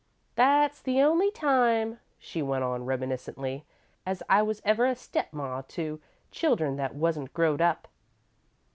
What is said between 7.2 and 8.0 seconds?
growed up.